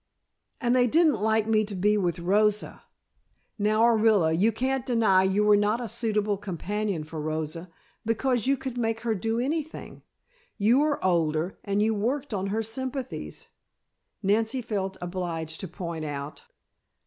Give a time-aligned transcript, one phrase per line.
[0.59, 2.81] "And they didn't like me to be with Rosa"
[3.59, 7.69] "Now, Orilla, you can't deny you were not a suitable companion for Rosa,
[8.03, 10.01] because you could make her do anything.
[10.57, 13.47] You are older, and you worked on her sympathies,"
[14.23, 16.45] Nancy felt obliged to point out.